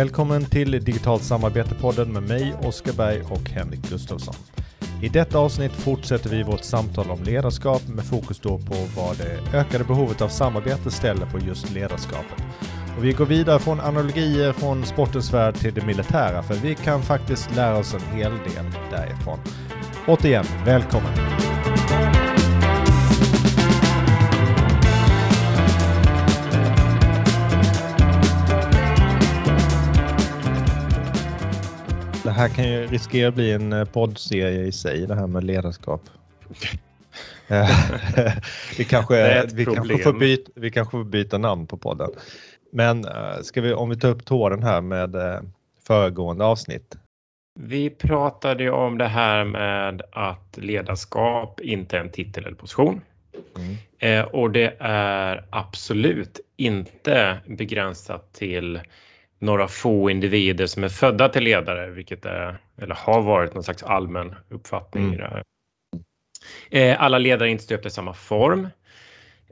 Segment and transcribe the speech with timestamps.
[0.00, 4.34] Välkommen till Digitalt samarbete-podden med mig, Oskar Berg och Henrik Gustafsson.
[5.02, 9.58] I detta avsnitt fortsätter vi vårt samtal om ledarskap med fokus då på vad det
[9.58, 12.42] ökade behovet av samarbete ställer på just ledarskapet.
[12.98, 17.02] Och vi går vidare från analogier från sportens värld till det militära för vi kan
[17.02, 19.38] faktiskt lära oss en hel del därifrån.
[20.06, 21.12] Återigen, välkommen!
[32.40, 36.02] Här kan ju riskera att bli en eh, poddserie i sig, det här med ledarskap.
[38.78, 42.10] vi, kanske, vi, kanske får byta, vi kanske får byta namn på podden.
[42.72, 45.40] Men eh, ska vi, om vi tar upp tråden här med eh,
[45.86, 46.96] föregående avsnitt.
[47.60, 53.00] Vi pratade ju om det här med att ledarskap inte är en titel eller position.
[53.56, 53.76] Mm.
[53.98, 58.80] Eh, och det är absolut inte begränsat till
[59.40, 63.82] några få individer som är födda till ledare, vilket är eller har varit någon slags
[63.82, 65.14] allmän uppfattning mm.
[65.14, 65.42] i det här.
[66.70, 68.68] Eh, alla ledare är inte stöpta i samma form.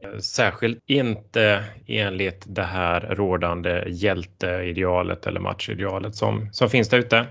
[0.03, 7.27] Eh, särskilt inte enligt det här rådande hjälteidealet eller machidealet som, som finns där ute.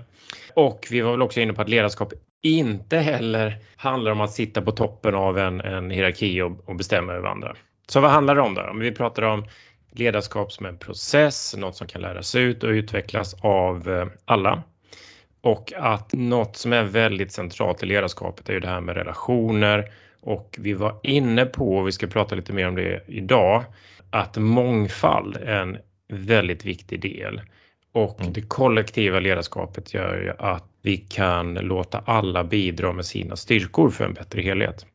[0.54, 4.62] Och vi var väl också inne på att ledarskap inte heller handlar om att sitta
[4.62, 7.56] på toppen av en, en hierarki och, och bestämma över andra.
[7.88, 8.62] Så vad handlar det om då?
[8.62, 9.44] Om vi pratar om
[9.92, 14.62] ledarskap som en process, något som kan läras ut och utvecklas av eh, alla.
[15.40, 19.92] Och att något som är väldigt centralt i ledarskapet är ju det här med relationer
[20.20, 23.64] och vi var inne på, och vi ska prata lite mer om det idag,
[24.10, 25.78] att mångfald är en
[26.08, 27.40] väldigt viktig del.
[27.92, 28.32] Och mm.
[28.32, 34.04] det kollektiva ledarskapet gör ju att vi kan låta alla bidra med sina styrkor för
[34.04, 34.86] en bättre helhet.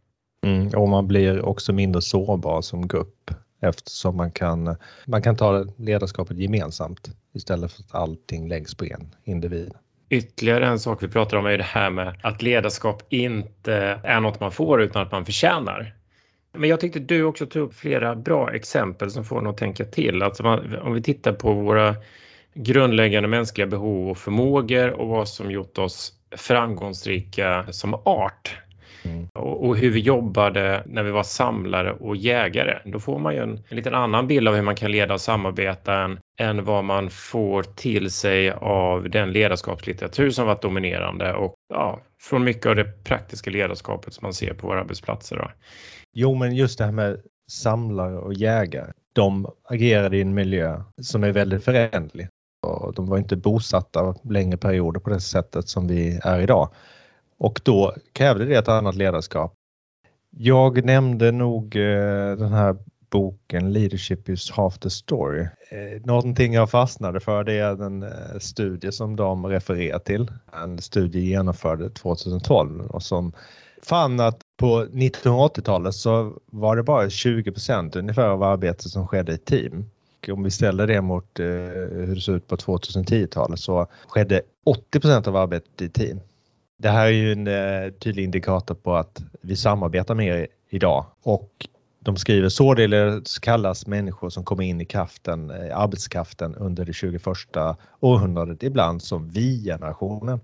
[0.46, 3.32] Mm, och man blir också mindre sårbar som grupp
[3.64, 4.76] eftersom man kan,
[5.06, 9.74] man kan ta ledarskapet gemensamt istället för att allting läggs på en individ.
[10.10, 13.74] Ytterligare en sak vi pratar om är det här med att ledarskap inte
[14.04, 15.96] är något man får utan att man förtjänar.
[16.58, 19.86] Men jag tyckte du också tog upp flera bra exempel som får en att tänka
[19.86, 20.22] till.
[20.22, 21.96] Alltså man, om vi tittar på våra
[22.54, 28.58] grundläggande mänskliga behov och förmågor och vad som gjort oss framgångsrika som art
[29.06, 29.28] Mm.
[29.34, 32.80] Och, och, hur vi jobbade när vi var samlare och jägare.
[32.86, 35.22] Då får man ju en, en liten annan bild av hur man kan leda och
[35.22, 41.54] samarbeta än, än vad man får till sig av den ledarskapslitteratur som varit dominerande och
[41.74, 45.36] ja, från mycket av det praktiska ledarskapet som man ser på våra arbetsplatser.
[45.36, 45.52] Då.
[46.14, 47.22] Jo, men just det här med
[47.52, 48.92] samlare och jägare.
[49.14, 52.28] De agerade i en miljö som är väldigt föränderlig.
[52.68, 56.70] Och de var inte bosatta längre perioder på det sättet som vi är idag.
[57.38, 59.54] Och då krävde det ett annat ledarskap.
[60.38, 62.76] Jag nämnde nog eh, den här
[63.14, 65.42] boken Leadership is half the story.
[65.42, 70.32] Eh, någonting jag fastnade för det är den eh, studie som de refererar till.
[70.64, 73.34] En studie genomförde 2012 och som
[73.82, 79.38] fann att på 1980-talet så var det bara 20% ungefär av arbetet som skedde i
[79.38, 79.86] team.
[80.22, 84.42] Och om vi ställer det mot eh, hur det såg ut på 2010-talet så skedde
[84.94, 86.20] 80% av arbetet i team.
[86.84, 91.68] Det här är ju en eh, tydlig indikator på att vi samarbetar mer idag och
[92.00, 97.22] de skriver således kallas människor som kommer in i kraften, eh, arbetskraften under det 21
[98.00, 100.40] århundradet ibland som vi-generationen.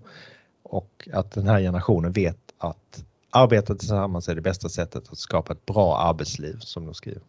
[0.62, 5.52] Och att den här generationen vet att arbeta tillsammans är det bästa sättet att skapa
[5.52, 7.22] ett bra arbetsliv som de skriver.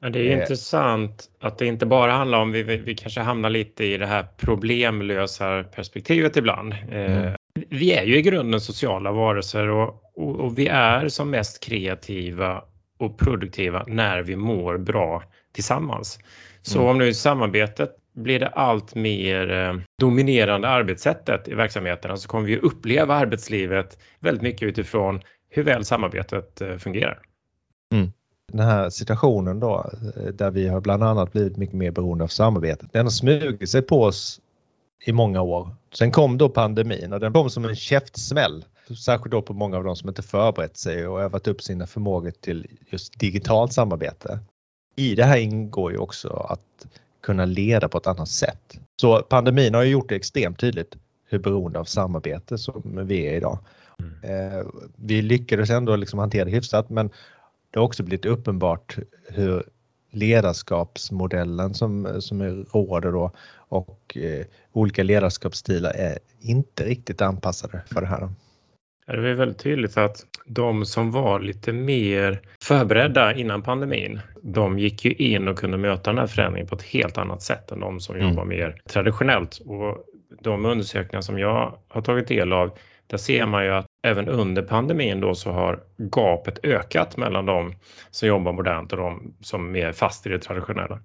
[0.00, 0.40] Ja, det är eh.
[0.40, 4.26] intressant att det inte bara handlar om, vi, vi kanske hamnar lite i det här
[4.36, 6.72] problemlösa perspektivet ibland.
[6.72, 7.34] Eh, mm
[7.70, 12.64] vi är ju i grunden sociala varelser och, och, och, vi är som mest kreativa
[12.98, 15.22] och produktiva när vi mår bra
[15.52, 16.18] tillsammans.
[16.62, 16.90] Så mm.
[16.90, 22.58] om nu samarbetet blir det allt mer eh, dominerande arbetssättet i verksamheterna så kommer vi
[22.58, 27.18] uppleva arbetslivet väldigt mycket utifrån hur väl samarbetet eh, fungerar.
[27.94, 28.12] Mm.
[28.52, 32.28] Den här situationen då eh, där vi har bland annat blivit mycket mer beroende av
[32.28, 32.92] samarbetet.
[32.92, 34.40] Den har smugit sig på oss
[35.06, 35.68] i många år.
[35.94, 38.64] Sen kom då pandemin och den kom som en käftsmäll.
[39.04, 42.30] Särskilt då på många av dem som inte förberett sig och övat upp sina förmågor
[42.30, 44.38] till just digitalt samarbete.
[44.96, 46.86] I det här ingår ju också att
[47.22, 48.78] kunna leda på ett annat sätt.
[49.00, 50.96] Så pandemin har ju gjort det extremt tydligt
[51.28, 53.58] hur beroende av samarbete som vi är idag.
[53.98, 54.56] Mm.
[54.56, 54.66] Eh,
[54.96, 57.10] vi lyckades ändå liksom hantera det hyfsat men
[57.70, 58.98] det har också blivit uppenbart
[59.28, 59.64] hur
[60.10, 63.32] ledarskapsmodellen som, som råder då
[63.70, 68.28] och eh, olika ledarskapsstilar är inte riktigt anpassade för det här.
[69.06, 75.04] Det är väldigt tydligt att de som var lite mer förberedda innan pandemin, de gick
[75.04, 78.00] ju in och kunde möta den här förändringen på ett helt annat sätt än de
[78.00, 78.28] som mm.
[78.28, 79.58] jobbar mer traditionellt.
[79.66, 80.04] Och
[80.40, 84.62] de undersökningar som jag har tagit del av, där ser man ju att även under
[84.62, 87.74] pandemin då så har gapet ökat mellan de
[88.10, 91.00] som jobbar modernt och de som är fast i det traditionella.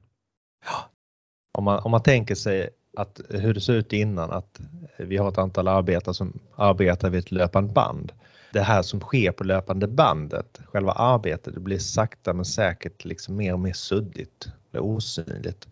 [0.65, 0.91] Ja.
[1.55, 4.59] Om, man, om man tänker sig att hur det ser ut innan, att
[4.97, 8.11] vi har ett antal arbetare som arbetar vid ett löpande band.
[8.53, 13.35] Det här som sker på löpande bandet, själva arbetet, det blir sakta men säkert liksom
[13.35, 15.67] mer och mer suddigt, det osynligt.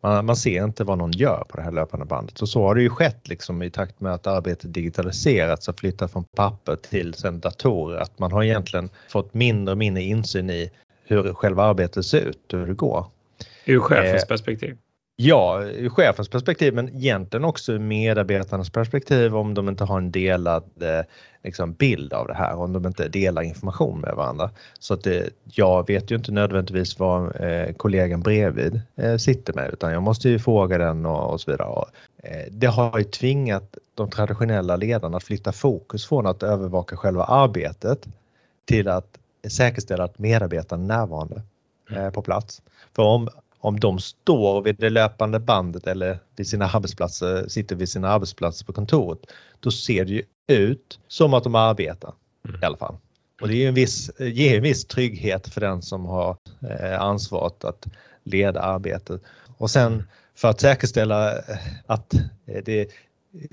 [0.00, 2.74] Man, man, ser inte vad någon gör på det här löpande bandet och så har
[2.74, 7.14] det ju skett liksom i takt med att arbetet digitaliserats och flyttat från papper till
[7.14, 7.98] sen datorer.
[7.98, 10.70] Att man har egentligen fått mindre och mindre insyn i
[11.04, 13.06] hur själva arbetet ser ut, hur det går.
[13.64, 14.76] Ur chefens eh, perspektiv?
[15.24, 20.10] Ja, ur chefens perspektiv men egentligen också ur medarbetarnas perspektiv om de inte har en
[20.10, 21.04] delad eh,
[21.44, 24.50] liksom, bild av det här, om de inte delar information med varandra.
[24.78, 29.70] Så att det, jag vet ju inte nödvändigtvis vad eh, kollegan bredvid eh, sitter med
[29.72, 31.68] utan jag måste ju fråga den och, och så vidare.
[31.68, 31.88] Och,
[32.22, 37.24] eh, det har ju tvingat de traditionella ledarna att flytta fokus från att övervaka själva
[37.24, 38.08] arbetet
[38.64, 41.42] till att säkerställa att medarbetarna är närvarande
[41.96, 42.62] eh, på plats.
[42.96, 43.28] För om
[43.62, 48.66] om de står vid det löpande bandet eller vid sina arbetsplatser, sitter vid sina arbetsplatser
[48.66, 49.18] på kontoret,
[49.60, 52.14] då ser det ju ut som att de arbetar
[52.48, 52.62] mm.
[52.62, 52.96] i alla fall.
[53.40, 56.36] Och det är en viss, ger en viss trygghet för den som har
[56.70, 57.86] eh, ansvaret att
[58.24, 59.22] leda arbetet.
[59.56, 60.02] Och sen
[60.34, 61.56] för att säkerställa eh,
[61.86, 62.14] att
[62.64, 62.88] det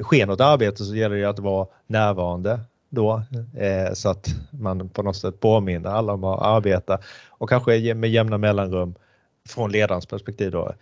[0.03, 2.59] sker något arbete så gäller det att vara närvarande
[2.89, 3.23] då
[3.57, 8.09] eh, så att man på något sätt påminner alla om att arbeta och kanske med
[8.09, 8.95] jämna mellanrum
[9.49, 10.73] från ledarens perspektiv då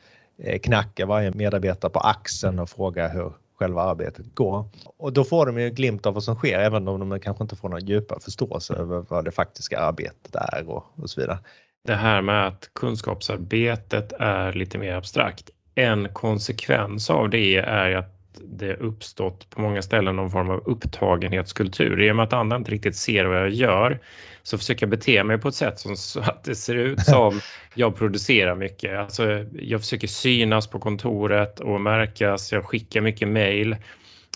[0.44, 4.66] eh, knacka varje medarbetare på axeln och fråga hur själva arbetet går.
[4.98, 7.44] Och då får de ju en glimt av vad som sker även om de kanske
[7.44, 11.40] inte får någon djupare förståelse över vad det faktiska arbetet är och, och så vidare.
[11.88, 15.50] Det här med att kunskapsarbetet är lite mer abstrakt.
[15.76, 22.02] En konsekvens av det är att det uppstått på många ställen någon form av upptagenhetskultur.
[22.02, 24.00] I och med att andra inte riktigt ser vad jag gör
[24.44, 27.40] så försöker jag bete mig på ett sätt som så att det ser ut som
[27.74, 28.98] jag producerar mycket.
[28.98, 32.52] Alltså, jag försöker synas på kontoret och märkas.
[32.52, 33.76] Jag skickar mycket mejl.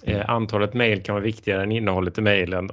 [0.04, 2.70] Eh, antalet mejl kan vara viktigare än innehållet i mejlen.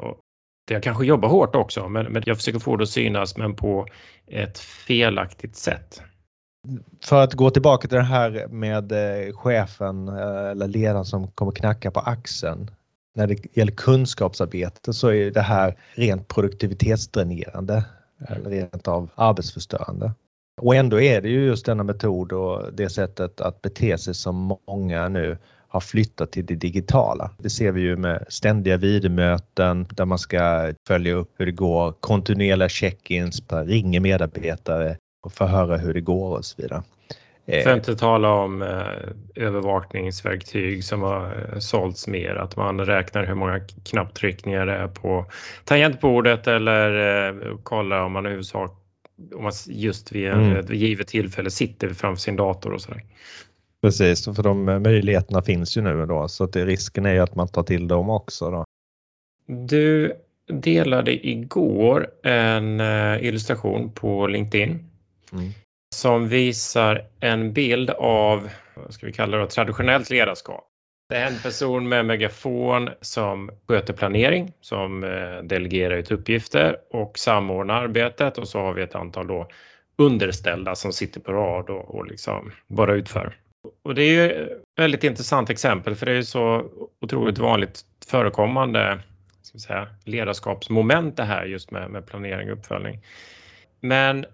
[0.71, 3.87] Jag kanske jobbar hårt också, men, men jag försöker få det att synas, men på
[4.27, 6.03] ett felaktigt sätt.
[7.05, 11.53] För att gå tillbaka till det här med eh, chefen eh, eller ledaren som kommer
[11.53, 12.71] knacka på axeln
[13.15, 17.85] när det gäller kunskapsarbete så är det här rent produktivitetsdränerande
[18.29, 20.13] eller rent av arbetsförstörande.
[20.61, 24.57] Och ändå är det ju just denna metod och det sättet att bete sig som
[24.69, 25.39] många nu
[25.69, 27.31] har flyttat till det digitala.
[27.39, 31.93] Det ser vi ju med ständiga videomöten där man ska följa upp hur det går,
[32.01, 36.83] kontinuerliga check-ins, ringer medarbetare och förhöra hur det går och så vidare.
[37.47, 42.81] Eh, För att inte tala om eh, övervakningsverktyg som har eh, sålts mer, att man
[42.81, 45.27] räknar hur många knapptryckningar det är på
[45.65, 48.85] tangentbordet eller eh, kollar om man i huvudsak
[49.35, 50.57] om man just vid mm.
[50.57, 53.03] ett givet tillfälle sitter framför sin dator och sådär.
[53.83, 57.21] Precis, för de eh, möjligheterna finns ju nu då så att det, risken är ju
[57.21, 58.51] att man tar till dem också.
[58.51, 58.65] Då.
[59.47, 60.13] Du
[60.47, 64.91] delade igår en eh, illustration på LinkedIn
[65.33, 65.53] mm
[65.95, 70.65] som visar en bild av, vad ska vi kalla det, traditionellt ledarskap.
[71.09, 77.19] Det är en person med megafon som sköter planering, som eh, delegerar ut uppgifter och
[77.19, 79.49] samordnar arbetet och så har vi ett antal då
[79.99, 83.37] underställda som sitter på rad och, och liksom bara utför.
[83.85, 86.65] Och det är ju ett väldigt intressant exempel för det är ju så
[87.01, 89.01] otroligt vanligt förekommande
[89.43, 93.01] ska vi säga, ledarskapsmoment det här just med, med planering och uppföljning.
[93.81, 94.27] Men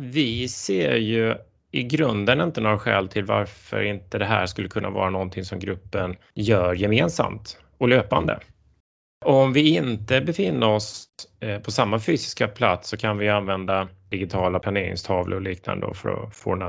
[0.00, 1.34] vi ser ju
[1.70, 5.58] i grunden inte några skäl till varför inte det här skulle kunna vara någonting som
[5.58, 8.40] gruppen gör gemensamt och löpande.
[9.24, 11.08] Om vi inte befinner oss
[11.40, 16.36] eh, på samma fysiska plats så kan vi använda digitala planeringstavlor och liknande för att
[16.36, 16.68] få den här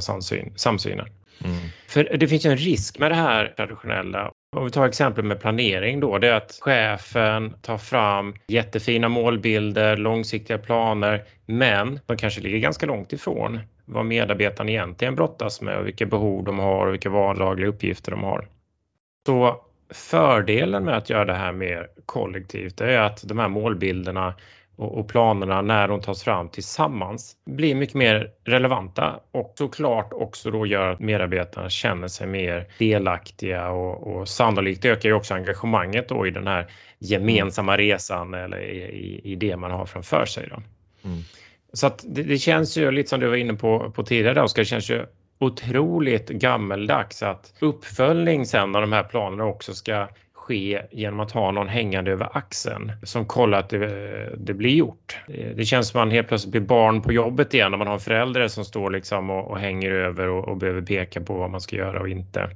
[0.56, 1.08] samsynen.
[1.44, 1.58] Mm.
[1.88, 5.40] För det finns ju en risk med det här traditionella om vi tar exempel med
[5.40, 12.42] planering då, det är att chefen tar fram jättefina målbilder, långsiktiga planer, men de kanske
[12.42, 16.94] ligger ganska långt ifrån vad medarbetarna egentligen brottas med och vilka behov de har och
[16.94, 18.48] vilka vardagliga uppgifter de har.
[19.26, 19.62] Så
[19.94, 24.34] fördelen med att göra det här mer kollektivt är att de här målbilderna
[24.76, 30.66] och, planerna när de tas fram tillsammans blir mycket mer relevanta och såklart också då
[30.66, 36.28] gör att medarbetarna känner sig mer delaktiga och, och sannolikt ökar ju också engagemanget då
[36.28, 36.68] i den här
[37.00, 40.48] gemensamma resan eller i, i, i det man har framför sig.
[40.50, 40.56] Då.
[41.10, 41.24] Mm.
[41.74, 44.62] Så att det, det, känns ju lite som du var inne på, på tidigare Oskar,
[44.62, 45.06] det känns ju
[45.40, 50.08] otroligt gammeldags att uppföljning sen när de här planerna också ska
[50.48, 55.18] ske genom att ha någon hängande över axeln som kollar att det, det, blir gjort.
[55.28, 57.94] Det känns som att man helt plötsligt blir barn på jobbet igen när man har
[57.94, 61.50] en förälder som står liksom och, och hänger över och, och, behöver peka på vad
[61.50, 62.50] man ska göra och inte.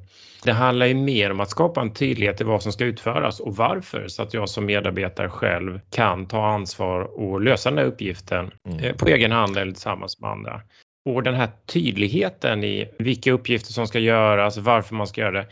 [0.43, 3.55] Det handlar ju mer om att skapa en tydlighet i vad som ska utföras och
[3.55, 8.51] varför så att jag som medarbetare själv kan ta ansvar och lösa den här uppgiften
[8.67, 8.79] mm.
[8.79, 10.61] Eh, på egen hand eller tillsammans med andra.
[11.09, 15.47] Och den här tydligheten i vilka uppgifter som ska göras, varför man ska göra det,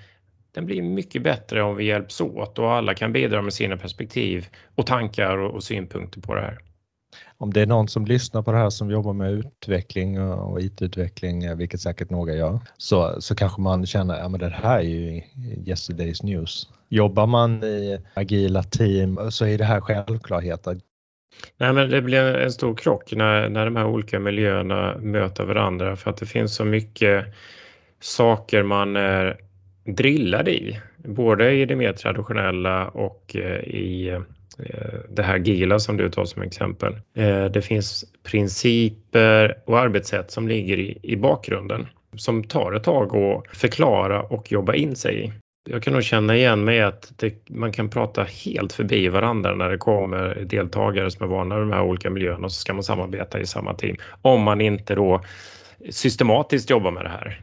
[0.58, 4.48] den blir mycket bättre om vi hjälps åt och alla kan bidra med sina perspektiv
[4.76, 6.58] och tankar och, synpunkter på det här.
[7.38, 11.58] Om det är någon som lyssnar på det här som jobbar med utveckling och IT-utveckling,
[11.58, 15.22] vilket säkert några gör, så, så kanske man känner att ja, det här är ju
[15.66, 16.70] yesterday's news.
[16.90, 20.80] Jobbar man i agila team så är det här självklarheter.
[21.58, 25.96] Nej, men det blir en stor krock när, när de här olika miljöerna möter varandra
[25.96, 27.26] för att det finns så mycket
[28.00, 29.47] saker man är
[29.88, 35.98] drillad i, både i det mer traditionella och eh, i eh, det här Gila som
[35.98, 36.94] du tar som exempel.
[37.16, 43.16] Eh, det finns principer och arbetssätt som ligger i, i bakgrunden som tar ett tag
[43.16, 45.32] att förklara och jobba in sig i.
[45.70, 49.70] Jag kan nog känna igen mig att det, man kan prata helt förbi varandra när
[49.70, 52.84] det kommer deltagare som är vana vid de här olika miljöerna och så ska man
[52.84, 53.96] samarbeta i samma team.
[54.22, 55.22] Om man inte då
[55.90, 57.42] systematiskt jobbar med det här.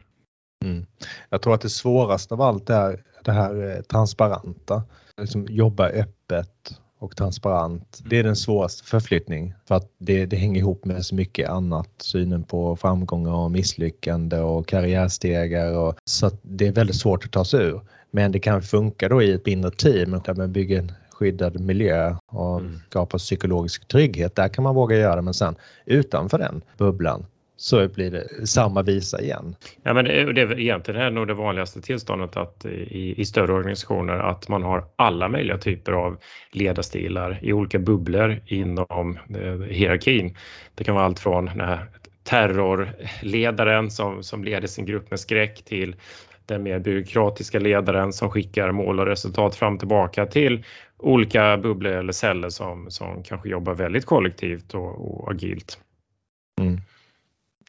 [0.65, 0.85] Mm.
[1.29, 4.83] Jag tror att det svåraste av allt är det här eh, transparenta.
[5.17, 8.01] Liksom jobba öppet och transparent.
[8.05, 11.89] Det är den svåraste förflyttning för att det, det hänger ihop med så mycket annat.
[11.97, 17.45] Synen på framgångar och misslyckande och karriärstegar och så det är väldigt svårt att ta
[17.45, 17.81] sig ur.
[18.11, 22.15] Men det kan funka då i ett mindre team där man bygger en skyddad miljö
[22.31, 22.79] och mm.
[22.89, 24.35] skapar psykologisk trygghet.
[24.35, 25.55] Där kan man våga göra det men sen
[25.85, 27.25] utanför den bubblan
[27.57, 29.55] så blir det samma visa igen.
[29.83, 33.53] Ja, men det, det är egentligen är nog det vanligaste tillståndet att i, i större
[33.53, 36.17] organisationer att man har alla möjliga typer av
[36.51, 40.37] ledarstilar i olika bubblor inom eh, hierarkin.
[40.75, 41.49] Det kan vara allt från
[42.23, 45.95] terrorledaren som, som leder sin grupp med skräck till
[46.45, 50.63] den mer byråkratiska ledaren som skickar mål och resultat fram och tillbaka till
[50.97, 55.79] olika bubblor eller celler som, som kanske jobbar väldigt kollektivt och, och agilt.
[56.61, 56.81] Mm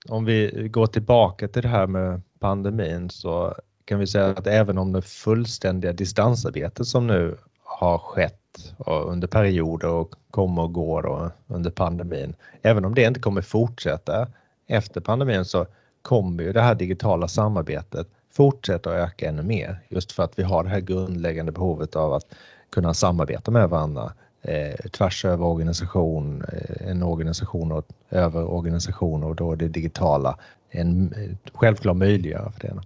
[0.08, 4.78] om vi går tillbaka till det här med pandemin så kan vi säga att även
[4.78, 11.70] om det fullständiga distansarbetet som nu har skett under perioder och kommer och går under
[11.70, 14.28] pandemin, även om det inte kommer fortsätta
[14.66, 15.66] efter pandemin så
[16.02, 20.42] kommer ju det här digitala samarbetet fortsätta att öka ännu mer just för att vi
[20.42, 22.26] har det här grundläggande behovet av att
[22.70, 24.12] kunna samarbeta med varandra
[24.46, 30.38] eh, tvärs över organisation, eh, en organisation och över organisation och då det digitala
[30.70, 32.80] en eh, självklar möjliggörare för det.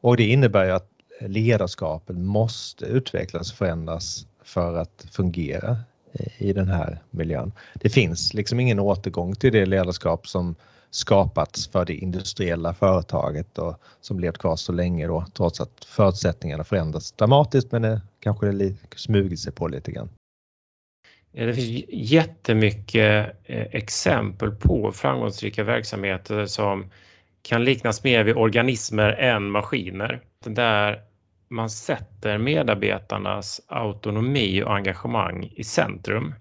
[0.00, 0.88] Och det innebär ju att
[1.20, 5.76] ledarskapet måste utvecklas och förändras för att fungera
[6.12, 7.52] eh, i den här miljön.
[7.74, 10.54] Det finns liksom ingen återgång till det ledarskap som
[10.90, 16.64] skapats för det industriella företaget och som levt kvar så länge då trots att förutsättningarna
[16.64, 20.08] förändras dramatiskt men det kanske det smugit sig på lite grann.
[21.32, 26.90] Eh, det finns jättemycket eh, exempel på framgångsrika verksamheter som
[27.42, 30.20] kan liknas mer vid organismer än maskiner.
[30.44, 31.00] Där
[31.48, 36.34] man sätter medarbetarnas autonomi och engagemang i centrum.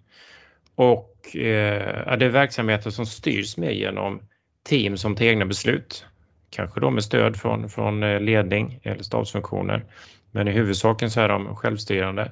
[0.76, 4.22] Och eh, det är verksamheter som styrs mer genom
[4.70, 6.06] team som tar egna beslut.
[6.50, 9.86] Kanske då med stöd från, från eh, ledning eller stabsfunktioner.
[10.32, 12.32] Men i huvudsaken så är de självstyrande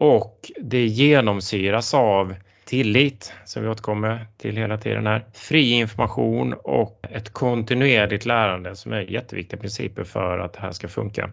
[0.00, 7.06] och det genomsyras av tillit, som vi återkommer till hela tiden här, fri information och
[7.10, 11.30] ett kontinuerligt lärande som är jätteviktiga principer för att det här ska funka.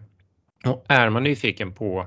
[0.64, 2.06] Och är man nyfiken på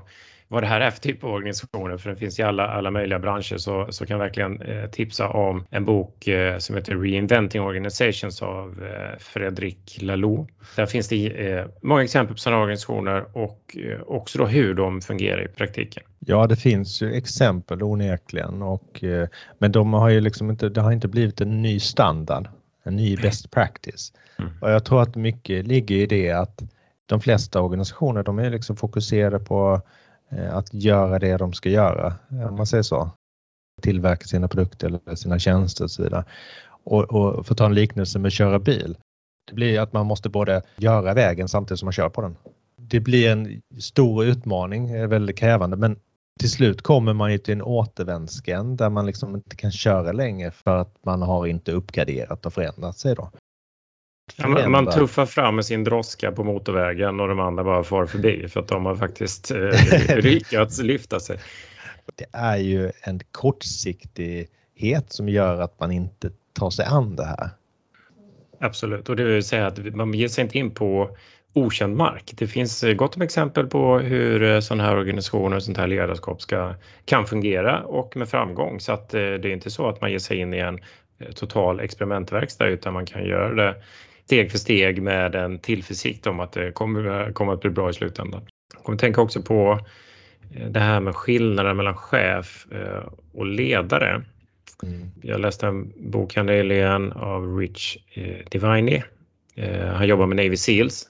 [0.52, 3.18] vad det här är för typ av organisationer, för det finns i alla, alla möjliga
[3.18, 7.62] branscher, så, så kan jag verkligen eh, tipsa om en bok eh, som heter Reinventing
[7.62, 10.52] Organizations av eh, Fredrik Laloux.
[10.76, 15.00] Där finns det eh, många exempel på sådana organisationer och eh, också då hur de
[15.00, 16.02] fungerar i praktiken.
[16.18, 19.28] Ja, det finns ju exempel onekligen, och, eh,
[19.58, 22.48] men de har ju liksom inte, det har inte blivit en ny standard,
[22.84, 24.12] en ny best practice.
[24.38, 24.50] Mm.
[24.60, 26.62] Och jag tror att mycket ligger i det att
[27.06, 29.82] de flesta organisationer de är liksom fokuserade på
[30.36, 33.10] Eh, att göra det de ska göra, om man säger så.
[33.82, 36.24] tillverka sina produkter eller sina tjänster och så vidare.
[36.84, 38.96] Och, och för att ta en liknelse med att köra bil.
[39.48, 42.36] Det blir att man måste både göra vägen samtidigt som man kör på den.
[42.76, 45.96] Det blir en stor utmaning, väldigt krävande, men
[46.40, 50.50] till slut kommer man ju till en återvändsgränd där man liksom inte kan köra längre
[50.50, 53.30] för att man har inte uppgraderat och förändrat sig då.
[54.36, 58.06] Ja, man, man tuffar fram med sin droska på motorvägen och de andra bara far
[58.06, 61.38] förbi för att de har faktiskt eh, lyckats lyfta sig.
[62.14, 67.50] Det är ju en kortsiktighet som gör att man inte tar sig an det här.
[68.60, 71.16] Absolut, och det vill säga att man ger sig inte in på
[71.54, 72.32] okänd mark.
[72.36, 75.86] Det finns eh, gott om exempel på hur eh, sådana här organisationer och sånt här
[75.86, 76.74] ledarskap ska,
[77.04, 78.80] kan fungera och med framgång.
[78.80, 80.78] Så att eh, det är inte så att man ger sig in i en
[81.34, 83.74] total experimentverkstad utan man kan göra det
[84.24, 87.92] steg för steg med en tillförsikt om att det kommer, kommer att bli bra i
[87.92, 88.42] slutändan.
[88.74, 89.86] Jag kommer tänka också på
[90.68, 92.66] det här med skillnaden mellan chef
[93.32, 94.22] och ledare.
[94.82, 95.10] Mm.
[95.22, 97.96] Jag läste en bok här nyligen av Rich
[98.50, 99.02] Divine.
[99.94, 101.08] Han jobbar med Navy Seals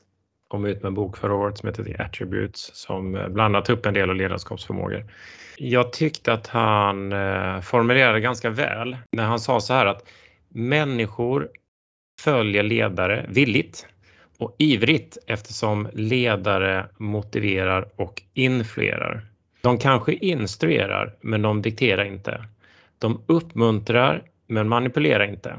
[0.53, 3.87] kom ut med en bok förra året som heter The Attributes som bland annat upp
[3.87, 5.05] en del av ledarskapsförmågor.
[5.57, 10.09] Jag tyckte att han eh, formulerade ganska väl när han sa så här att
[10.49, 11.49] människor
[12.25, 13.87] följer ledare villigt
[14.39, 19.27] och ivrigt eftersom ledare motiverar och influerar.
[19.61, 22.45] De kanske instruerar men de dikterar inte.
[22.99, 25.57] De uppmuntrar men manipulerar inte.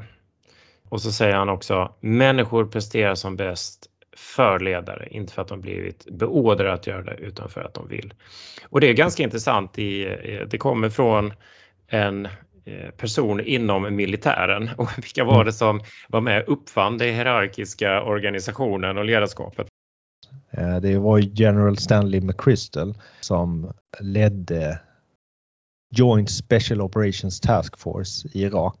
[0.88, 5.60] Och så säger han också människor presterar som bäst för ledare, inte för att de
[5.60, 8.14] blivit beordrade att göra det utan för att de vill.
[8.68, 9.78] Och det är ganska intressant.
[9.78, 10.04] I,
[10.50, 11.32] det kommer från
[11.88, 12.28] en
[12.96, 18.98] person inom militären och vilka var det som var med och uppfann den hierarkiska organisationen
[18.98, 19.66] och ledarskapet?
[20.50, 24.80] Eh, det var General Stanley McChrystal som ledde
[25.96, 28.78] Joint Special Operations Task Force i Irak.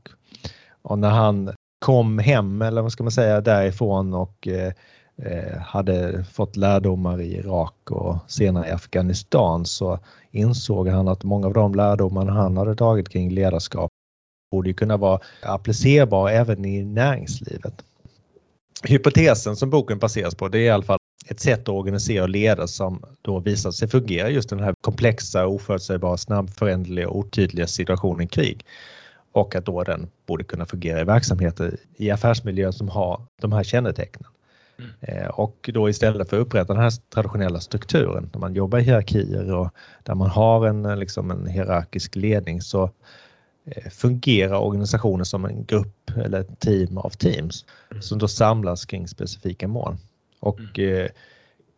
[0.82, 4.72] Och när han kom hem, eller vad ska man säga, därifrån och eh, Eh,
[5.16, 9.98] Eh, hade fått lärdomar i Irak och senare i Afghanistan så
[10.30, 13.90] insåg han att många av de lärdomarna han hade tagit kring ledarskap
[14.50, 17.84] borde kunna vara applicerbara även i näringslivet.
[18.82, 22.28] Hypotesen som boken baseras på det är i alla fall ett sätt att organisera och
[22.28, 28.28] leda som då visat sig fungera just den här komplexa, oförutsägbara, snabbföränderliga och otydliga situationen
[28.28, 28.64] krig.
[29.32, 33.62] Och att då den borde kunna fungera i verksamheter i affärsmiljö som har de här
[33.62, 34.33] kännetecknen.
[34.78, 34.90] Mm.
[35.00, 38.82] Eh, och då istället för att upprätta den här traditionella strukturen, där man jobbar i
[38.82, 39.70] hierarkier och
[40.02, 42.90] där man har en, eh, liksom en hierarkisk ledning så
[43.64, 48.02] eh, fungerar organisationen som en grupp eller ett team av teams mm.
[48.02, 49.96] som då samlas kring specifika mål.
[50.40, 51.08] Och mm.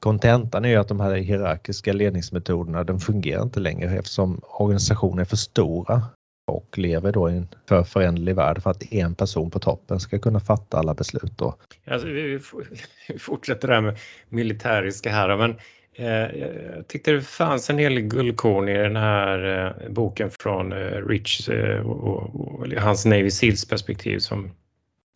[0.00, 5.24] kontentan är ju att de här hierarkiska ledningsmetoderna de fungerar inte längre eftersom organisationer är
[5.24, 6.02] för stora
[6.46, 10.18] och lever då i en för föränderlig värld för att en person på toppen ska
[10.18, 11.38] kunna fatta alla beslut.
[11.38, 11.54] Då.
[11.86, 12.38] Alltså, vi
[13.18, 15.56] fortsätter det här med militäriska här, men
[15.94, 16.40] eh,
[16.76, 21.48] jag tyckte det fanns en del guldkorn i den här eh, boken från eh, Rich
[21.48, 24.50] eh, och, och, hans Navy Seals perspektiv som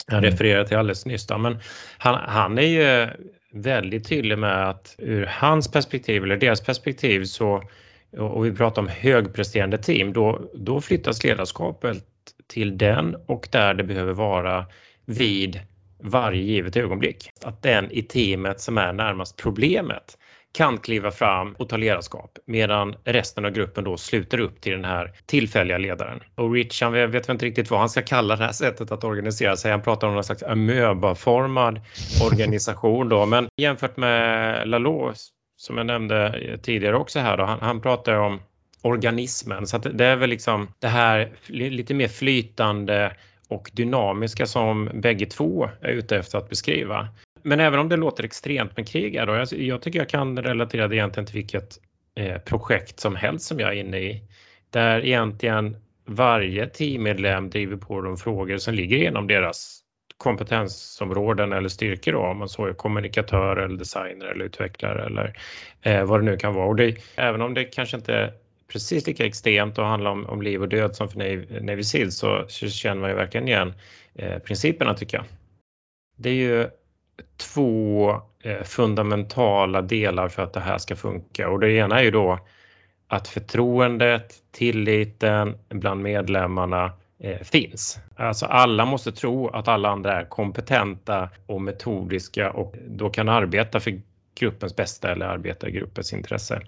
[0.07, 0.31] jag mm.
[0.31, 1.27] refererade till alldeles nyss.
[1.27, 1.38] Då.
[1.38, 1.59] Men
[1.99, 3.09] han, han är ju
[3.53, 7.62] väldigt tydlig med att ur hans perspektiv eller deras perspektiv så
[8.18, 12.05] och vi pratar om högpresterande team, då, då flyttas ledarskapet
[12.49, 14.66] till den och där det behöver vara
[15.05, 15.61] vid
[16.03, 17.31] varje givet ögonblick.
[17.44, 20.16] Att den i teamet som är närmast problemet
[20.53, 24.85] kan kliva fram och ta ledarskap medan resten av gruppen då sluter upp till den
[24.85, 26.20] här tillfälliga ledaren.
[26.35, 29.57] Och Rich, han vet inte riktigt vad han ska kalla det här sättet att organisera
[29.57, 29.70] sig.
[29.70, 31.81] Han pratar om någon slags amöbaformad
[32.31, 35.12] organisation då, men jämfört med Lalo
[35.61, 38.40] som jag nämnde eh, tidigare också här då, han, han pratar om
[38.83, 39.66] organismen.
[39.66, 43.16] Så det är väl liksom det här lite mer flytande
[43.49, 47.09] och dynamiska som bägge två är ute efter att beskriva.
[47.42, 50.38] Men även om det låter extremt med krig här då, jag, jag tycker jag kan
[50.42, 51.79] relatera det egentligen till vilket
[52.14, 54.23] eh, projekt som helst som jag är inne i.
[54.70, 59.80] Där egentligen varje teammedlem driver på de frågor som ligger inom deras
[60.20, 65.38] kompetensområden eller styrkor då, om man så är kommunikatör eller designer eller utvecklare eller
[65.83, 66.66] eh, vad det nu kan vara.
[66.66, 68.33] Och det, även om det kanske inte är
[68.72, 72.16] precis lika extremt och handlar om, om liv och död som för Navy, Navy Seals
[72.16, 73.74] så, så känner man ju verkligen igen
[74.14, 75.26] eh, principerna tycker jag.
[76.16, 76.68] Det är ju
[77.37, 78.11] två
[78.42, 82.38] eh, fundamentala delar för att det här ska funka och det ena är ju då
[83.09, 88.00] att förtroendet, tilliten bland medlemmarna Eh, finns.
[88.16, 93.80] Alltså alla måste tro att alla andra är kompetenta och metodiska och då kan arbeta
[93.80, 94.00] för
[94.40, 96.61] gruppens bästa eller arbeta i gruppens intresse.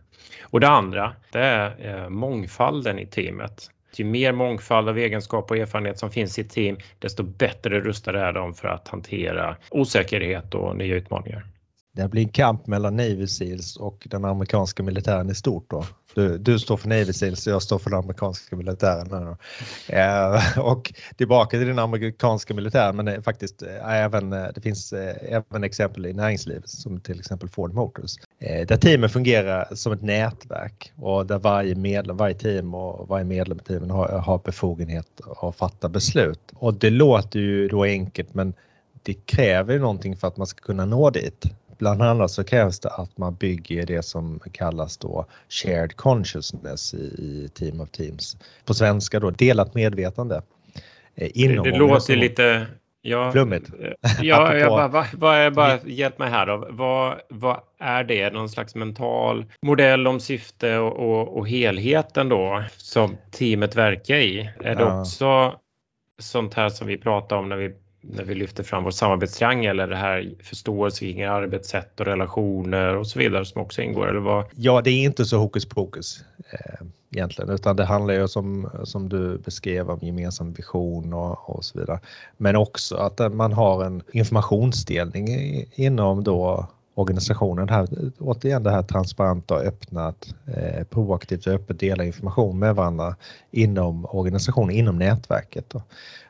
[0.42, 3.70] Och det andra, det är eh, mångfalden i teamet.
[3.96, 8.20] Ju mer mångfald av egenskap och erfarenhet som finns i ett team, desto bättre rustade
[8.20, 11.46] är de för att hantera osäkerhet och nya utmaningar.
[11.94, 15.70] Det blir en kamp mellan Navy Seals och den amerikanska militären i stort.
[15.70, 15.84] Då.
[16.14, 19.36] Du, du står för Navy Seals och jag står för den amerikanska militären.
[19.86, 24.92] Eh, och tillbaka till den amerikanska militären men det, faktiskt eh, även, eh, det finns
[24.92, 28.16] eh, även exempel i näringslivet som till exempel Ford Motors.
[28.38, 33.24] Eh, där teamen fungerar som ett nätverk och där varje medlem, varje team och varje
[33.24, 36.52] medlem i teamen har, har befogenhet att fatta beslut.
[36.54, 38.54] Och det låter ju då enkelt men
[39.02, 41.44] det kräver någonting för att man ska kunna nå dit.
[41.82, 46.98] Bland annat så krävs det att man bygger det som kallas då shared consciousness i,
[46.98, 48.36] i Team of Teams.
[48.64, 50.42] På svenska då delat medvetande.
[51.14, 52.66] Eh, inom det, det låter lite
[53.00, 53.70] Ja, Flummigt.
[53.80, 56.68] Eh, ja, jag bara, vad, vad bara, hjälp mig här då.
[56.70, 58.32] Vad, vad är det?
[58.32, 64.50] Någon slags mental modell om syfte och, och, och helheten då som teamet verkar i?
[64.60, 65.00] Är det ja.
[65.00, 65.54] också
[66.20, 69.86] sånt här som vi pratar om när vi när vi lyfter fram vår samarbetstriangel eller
[69.86, 74.08] det här förståelse kring arbetssätt och relationer och så vidare som också ingår?
[74.08, 74.44] Eller vad?
[74.56, 79.08] Ja, det är inte så hokus pokus eh, egentligen utan det handlar ju som, som
[79.08, 82.00] du beskrev om gemensam vision och, och så vidare.
[82.36, 85.26] Men också att man har en informationsdelning
[85.74, 87.68] inom då organisationen.
[87.68, 92.74] Här, återigen det här transparenta och öppna, att eh, proaktivt och öppet dela information med
[92.74, 93.16] varandra
[93.50, 95.70] inom organisationen, inom nätverket.
[95.70, 95.82] Då.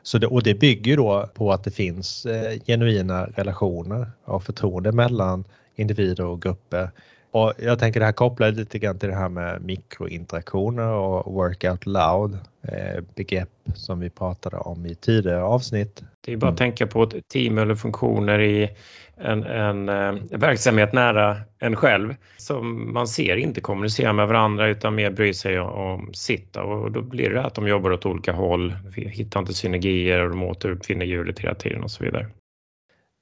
[0.03, 4.91] Så det, och det bygger då på att det finns eh, genuina relationer och förtroende
[4.91, 5.43] mellan
[5.75, 6.91] individer och grupper.
[7.33, 11.63] Och jag tänker det här kopplar lite grann till det här med mikrointeraktioner och work
[11.63, 16.03] out loud, eh, begrepp som vi pratade om i tidigare avsnitt.
[16.21, 16.71] Det är bara att mm.
[16.71, 18.69] tänka på ett team eller funktioner i
[19.17, 24.67] en, en, en eh, verksamhet nära en själv som man ser inte kommunicera med varandra
[24.67, 28.31] utan mer bryr sig om sitt och då blir det att de jobbar åt olika
[28.33, 32.27] håll, hittar inte synergier och de återuppfinner hjulet hela tiden och så vidare.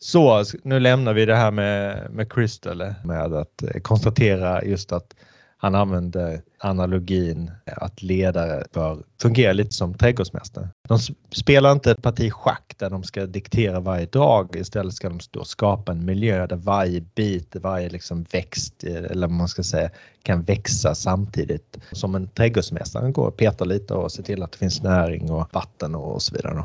[0.04, 4.92] Så nu lämnar vi det här med, med Crystal eh, med att eh, konstatera just
[4.92, 5.16] att
[5.58, 10.70] han använder analogin att ledare bör fungera lite som trädgårdsmästare.
[10.88, 11.00] De
[11.32, 14.56] spelar inte ett parti schack där de ska diktera varje dag.
[14.56, 19.28] Istället ska de då skapa en miljö där varje bit, varje liksom växt eh, eller
[19.28, 19.90] vad man ska säga
[20.24, 21.78] kan växa samtidigt.
[21.92, 25.48] Som en trädgårdsmästare går och petar lite och ser till att det finns näring och
[25.52, 26.64] vatten och så vidare.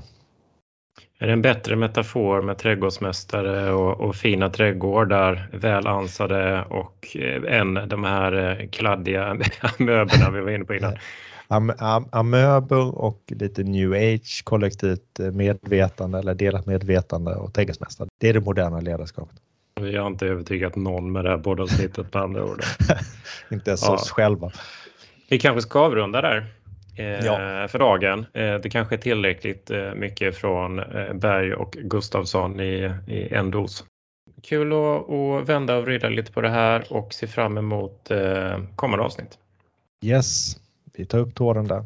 [1.19, 7.59] Är det en bättre metafor med trädgårdsmästare och, och fina trädgårdar, väl ansade och eh,
[7.59, 9.35] än de här eh, kladdiga
[9.79, 10.97] möblerna vi var inne på innan?
[11.49, 18.09] Am, am, amöber och lite new age, kollektivt eh, medvetande eller delat medvetande och trädgårdsmästare.
[18.21, 19.37] Det är det moderna ledarskapet.
[19.81, 22.63] Vi har inte övertygat någon med det här poddavsnittet på andra ord.
[23.51, 23.95] inte ens ja.
[23.95, 24.51] oss själva.
[25.29, 26.47] Vi kanske ska avrunda där
[27.03, 27.63] ja.
[27.63, 28.27] Eh, för dagen.
[28.35, 30.77] Eh, det kanske är tillräckligt eh, mycket från
[31.15, 33.85] Berg och Gustavsson i, i en dos.
[34.43, 38.11] Kul att, att vända och vrida lite på det här och se fram emot
[38.77, 39.39] kommande avsnitt.
[40.05, 40.57] Yes,
[40.93, 41.85] vi tar upp tråden där.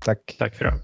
[0.00, 0.36] Tack.
[0.38, 0.74] Tack för det.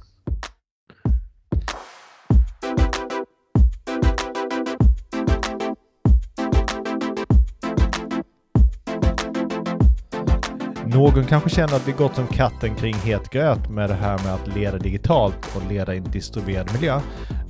[10.94, 14.34] Någon kanske känner att vi gått som katten kring het gröt med det här med
[14.34, 17.00] att leda digitalt och leda i en distribuerad miljö.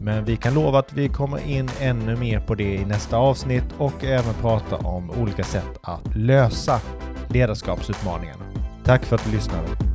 [0.01, 3.65] Men vi kan lova att vi kommer in ännu mer på det i nästa avsnitt
[3.79, 6.81] och även prata om olika sätt att lösa
[7.29, 8.45] ledarskapsutmaningarna.
[8.85, 9.94] Tack för att du lyssnade.